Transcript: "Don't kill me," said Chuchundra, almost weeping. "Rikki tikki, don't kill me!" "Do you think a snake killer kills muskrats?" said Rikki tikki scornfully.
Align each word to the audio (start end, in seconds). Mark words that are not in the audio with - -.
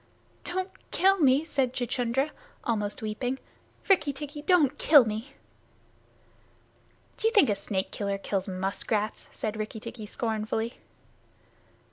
"Don't 0.43 0.71
kill 0.89 1.19
me," 1.19 1.45
said 1.45 1.73
Chuchundra, 1.73 2.31
almost 2.63 3.03
weeping. 3.03 3.37
"Rikki 3.87 4.11
tikki, 4.11 4.41
don't 4.41 4.79
kill 4.79 5.05
me!" 5.05 5.33
"Do 7.17 7.27
you 7.27 7.33
think 7.35 7.51
a 7.51 7.53
snake 7.55 7.91
killer 7.91 8.17
kills 8.17 8.47
muskrats?" 8.47 9.27
said 9.31 9.57
Rikki 9.57 9.79
tikki 9.79 10.07
scornfully. 10.07 10.77